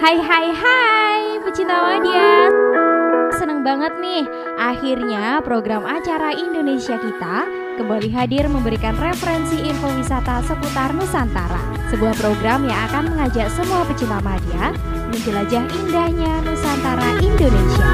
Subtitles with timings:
[0.00, 2.48] Hai hai hai pecinta media
[3.36, 4.24] Seneng banget nih
[4.56, 7.44] Akhirnya program acara Indonesia Kita
[7.76, 11.60] Kembali hadir memberikan referensi info wisata seputar Nusantara.
[11.92, 14.72] Sebuah program yang akan mengajak semua pecinta media
[15.12, 17.88] Menjelajah indahnya Nusantara Indonesia.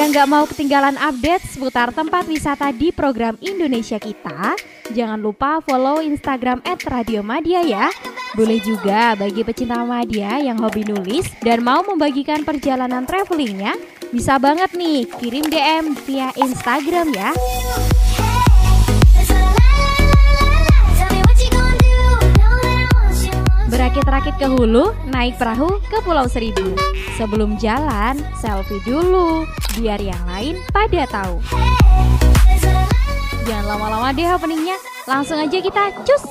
[0.00, 4.56] Yang gak mau ketinggalan update seputar tempat wisata di program Indonesia Kita,
[4.96, 7.92] jangan lupa follow Instagram @radiomadia ya.
[8.36, 13.72] Boleh juga bagi pecinta media yang hobi nulis dan mau membagikan perjalanan travelingnya,
[14.12, 17.32] bisa banget nih kirim DM via Instagram ya.
[23.68, 26.72] Berakit-rakit ke hulu, naik perahu ke Pulau Seribu.
[27.20, 29.44] Sebelum jalan, selfie dulu,
[29.76, 31.40] biar yang lain pada tahu.
[33.44, 36.24] Jangan lama-lama deh openingnya, langsung aja kita cus!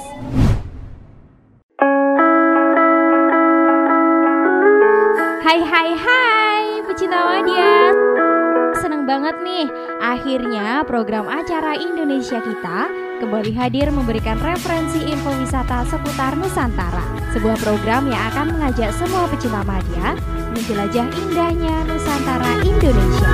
[5.47, 7.95] Hai hai hai pecinta media
[8.83, 9.71] Seneng banget nih
[10.03, 12.91] Akhirnya program acara Indonesia Kita
[13.23, 16.99] Kembali hadir memberikan referensi info wisata seputar Nusantara.
[17.31, 20.19] Sebuah program yang akan mengajak semua pecinta media
[20.51, 23.31] Menjelajah indahnya Nusantara Indonesia.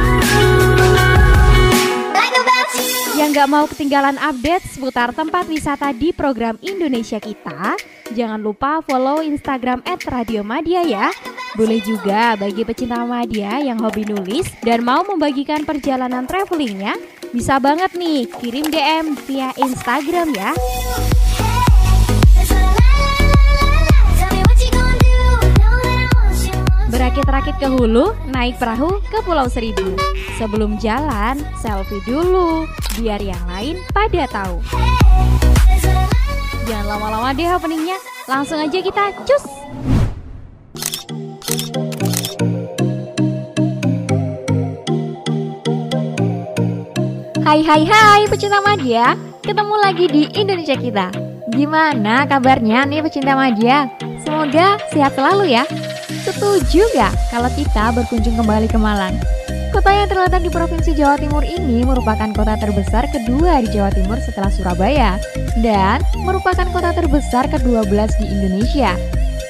[3.17, 7.73] Yang gak mau ketinggalan update seputar tempat wisata di program Indonesia Kita,
[8.11, 11.07] jangan lupa follow Instagram @radiomadia ya.
[11.55, 16.99] Boleh juga bagi pecinta media yang hobi nulis dan mau membagikan perjalanan travelingnya,
[17.31, 20.51] bisa banget nih kirim DM via Instagram ya.
[26.93, 29.97] Berakit-rakit ke hulu, naik perahu ke Pulau Seribu.
[30.37, 32.69] Sebelum jalan, selfie dulu,
[33.01, 34.61] biar yang lain pada tahu.
[36.63, 39.43] Jangan lama-lama deh openingnya, langsung aja kita cus!
[47.43, 49.11] Hai hai hai pecinta media,
[49.43, 51.11] ketemu lagi di Indonesia kita.
[51.51, 53.91] Gimana kabarnya nih pecinta media?
[54.23, 55.67] Semoga sehat selalu ya.
[56.23, 59.19] Setuju gak kalau kita berkunjung kembali ke Malang?
[59.75, 64.15] Kota yang terletak di Provinsi Jawa Timur ini merupakan kota terbesar kedua di Jawa Timur
[64.23, 65.19] setelah Surabaya
[65.61, 68.97] dan merupakan kota terbesar ke-12 di Indonesia.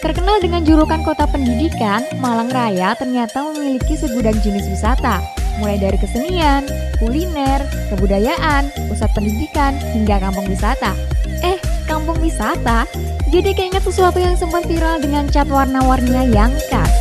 [0.04, 5.24] Terkenal dengan julukan kota pendidikan, Malang Raya ternyata memiliki segudang jenis wisata,
[5.64, 6.68] mulai dari kesenian,
[7.00, 10.92] kuliner, kebudayaan, pusat pendidikan, hingga kampung wisata.
[11.40, 11.56] Eh,
[11.88, 12.84] kampung wisata?
[13.32, 16.92] Jadi keinget sesuatu yang sempat viral dengan cat warna-warninya yang khas.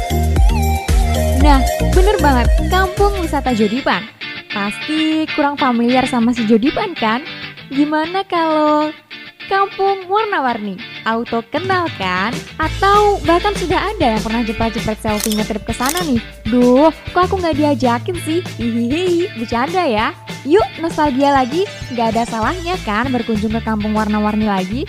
[1.43, 1.59] Nah,
[1.91, 4.07] bener banget, kampung wisata Jodipan.
[4.55, 7.27] Pasti kurang familiar sama si Jodipan kan?
[7.73, 8.93] Gimana kalau
[9.49, 10.77] kampung warna-warni?
[11.09, 12.37] Auto kenal kan?
[12.61, 16.21] Atau bahkan sudah ada yang pernah jepret-jepret selfie ngetrip ke sana nih?
[16.53, 18.45] Duh, kok aku nggak diajakin sih?
[18.61, 20.13] Hihihi, bercanda ya.
[20.45, 21.65] Yuk, nostalgia lagi.
[21.97, 24.85] Gak ada salahnya kan berkunjung ke kampung warna-warni lagi?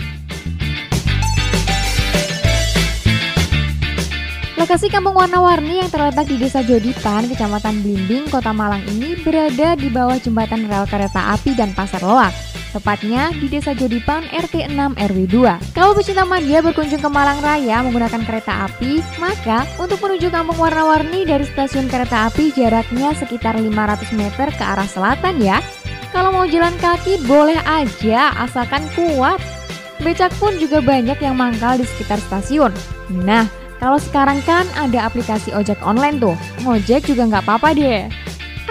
[4.60, 9.88] Lokasi kampung warna-warni yang terletak di Desa Jodipan, Kecamatan Blimbing, Kota Malang ini berada di
[9.88, 12.53] bawah jembatan rel kereta api dan Pasar Loak.
[12.74, 15.78] Tepatnya di Desa Jodipan RT 6 RW 2.
[15.78, 21.22] Kalau pecinta media berkunjung ke Malang Raya menggunakan kereta api, maka untuk menuju kampung warna-warni
[21.22, 25.62] dari stasiun kereta api jaraknya sekitar 500 meter ke arah selatan ya.
[26.10, 29.38] Kalau mau jalan kaki boleh aja asalkan kuat.
[30.02, 32.74] Becak pun juga banyak yang mangkal di sekitar stasiun.
[33.22, 33.46] Nah,
[33.78, 36.34] kalau sekarang kan ada aplikasi ojek online tuh,
[36.66, 38.23] ngojek juga nggak apa-apa deh.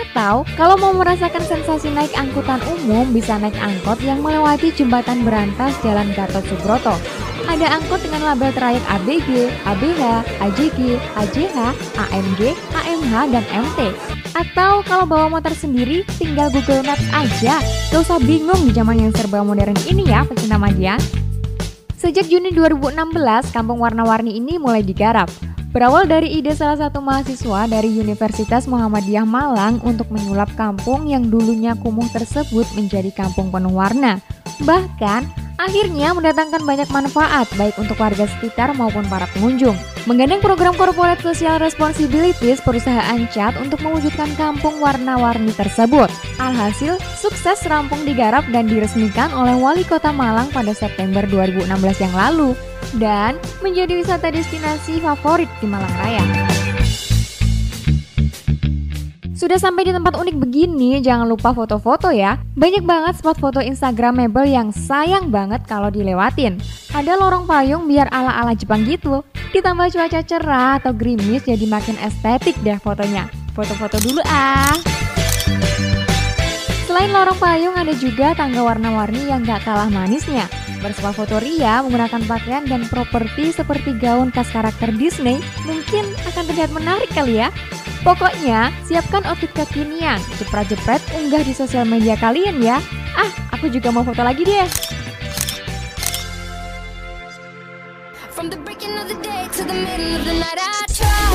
[0.04, 5.72] Atau kalau mau merasakan sensasi naik angkutan umum, bisa naik angkot yang melewati jembatan berantas
[5.80, 7.00] Jalan Gatot Subroto.
[7.48, 10.04] Ada angkot dengan label trayek ABG, ABH,
[10.44, 10.80] AJG,
[11.16, 11.58] AJH,
[11.96, 12.42] AMG,
[12.76, 13.80] AMH, dan MT.
[14.36, 17.64] Atau kalau bawa motor sendiri, tinggal Google Maps aja.
[17.92, 21.00] Gak usah bingung di zaman yang serba modern ini ya, pecinta media.
[21.96, 25.32] Sejak Juni 2016, kampung warna-warni ini mulai digarap.
[25.74, 31.74] Berawal dari ide salah satu mahasiswa dari Universitas Muhammadiyah Malang untuk menyulap kampung yang dulunya
[31.74, 34.22] kumuh tersebut menjadi kampung penuh warna.
[34.62, 39.80] Bahkan, akhirnya mendatangkan banyak manfaat baik untuk warga sekitar maupun para pengunjung.
[40.04, 46.12] Menggandeng program Corporate Social Responsibilities perusahaan cat untuk mewujudkan kampung warna-warni tersebut.
[46.44, 51.72] Alhasil, sukses rampung digarap dan diresmikan oleh Wali Kota Malang pada September 2016
[52.04, 52.52] yang lalu
[53.00, 56.24] dan menjadi wisata destinasi favorit di Malang Raya.
[59.44, 62.40] Sudah sampai di tempat unik begini, jangan lupa foto-foto ya.
[62.56, 66.64] Banyak banget spot foto Instagramable yang sayang banget kalau dilewatin.
[66.96, 69.20] Ada lorong payung biar ala-ala Jepang gitu.
[69.52, 73.28] Ditambah cuaca cerah atau gerimis jadi makin estetik deh fotonya.
[73.52, 74.80] Foto-foto dulu ah.
[76.88, 80.48] Selain lorong payung ada juga tangga warna-warni yang gak kalah manisnya.
[80.80, 86.72] Bersuah foto Ria menggunakan pakaian dan properti seperti gaun khas karakter Disney mungkin akan terlihat
[86.72, 87.52] menarik kali ya.
[88.04, 92.84] Pokoknya, siapkan outfit kekinian, jepret-jepret unggah di sosial media kalian ya.
[93.16, 94.68] Ah, aku juga mau foto lagi deh.
[98.36, 101.32] From the breaking of the day to the middle of the night I try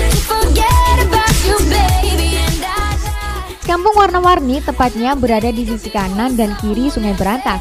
[0.00, 2.96] to forget about you baby and I
[3.68, 7.60] Kampung warna-warni tepatnya berada di sisi kanan dan kiri Sungai Berantas.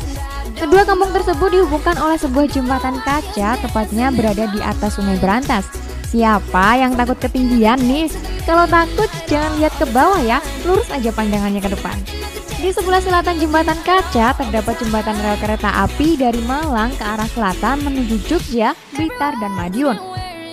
[0.56, 5.85] Kedua kampung tersebut dihubungkan oleh sebuah jembatan kaca tepatnya berada di atas Sungai Berantas.
[6.06, 8.08] Siapa yang takut ketinggian nih?
[8.46, 11.98] Kalau takut jangan lihat ke bawah ya, lurus aja pandangannya ke depan.
[12.56, 17.84] Di sebelah selatan jembatan kaca terdapat jembatan rel kereta api dari Malang ke arah selatan
[17.84, 19.98] menuju Jogja, Blitar, dan Madiun.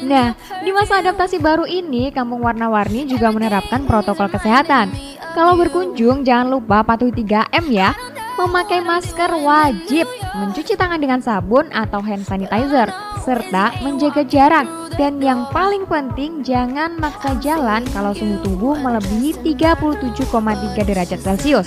[0.02, 0.34] Nah,
[0.66, 4.90] di masa adaptasi baru ini, Kampung Warna-Warni juga menerapkan protokol kesehatan.
[5.32, 7.94] Kalau berkunjung, jangan lupa patuhi 3M ya.
[8.34, 12.90] Memakai masker wajib, mencuci tangan dengan sabun atau hand sanitizer,
[13.22, 14.81] serta menjaga jarak.
[15.00, 21.64] Dan yang paling penting, jangan maksa jalan kalau suhu tubuh melebihi 37,3 derajat Celcius.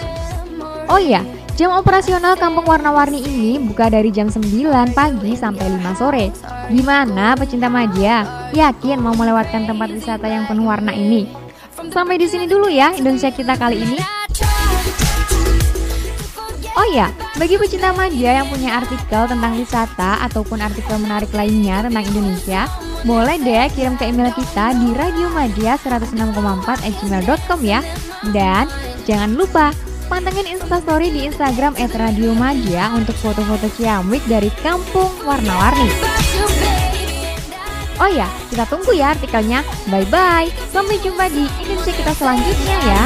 [0.85, 1.25] Oh iya,
[1.57, 6.29] jam operasional Kampung Warna-Warni ini buka dari jam 9 pagi sampai 5 sore.
[6.69, 8.49] Gimana pecinta media?
[8.53, 11.25] Yakin mau melewatkan tempat wisata yang penuh warna ini?
[11.89, 13.97] Sampai di sini dulu ya Indonesia kita kali ini.
[16.75, 17.07] Oh ya,
[17.39, 22.67] bagi pecinta media yang punya artikel tentang wisata ataupun artikel menarik lainnya tentang Indonesia,
[23.05, 27.85] boleh deh kirim ke email kita di radiomadia106,4 ya.
[28.33, 28.65] Dan
[29.05, 29.69] jangan lupa
[30.09, 35.93] pantengin instastory di Instagram @radiomadia untuk foto-foto ciamik dari kampung warna-warni.
[37.95, 39.63] Oh ya, kita tunggu ya artikelnya.
[39.87, 40.51] Bye bye.
[40.73, 43.01] Sampai jumpa di Indonesia kita selanjutnya ya.